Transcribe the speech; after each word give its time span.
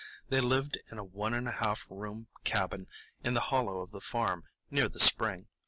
They 0.29 0.41
lived 0.41 0.79
in 0.89 0.97
a 0.97 1.03
one 1.03 1.31
and 1.35 1.47
a 1.47 1.51
half 1.51 1.85
room 1.87 2.25
cabin 2.43 2.87
in 3.23 3.35
the 3.35 3.39
hollow 3.39 3.81
of 3.81 3.91
the 3.91 4.01
farm, 4.01 4.45
near 4.71 4.89
the 4.89 4.99
spring. 4.99 5.45